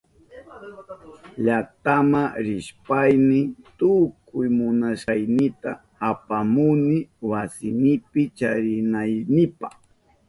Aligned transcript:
Llaktama 1.43 2.23
rishpayni 2.45 3.39
tukuy 3.77 4.47
munashkaynita 4.57 5.71
apamuni 6.09 6.97
wasinipi 7.29 8.21
charinaynipa. 8.37 9.67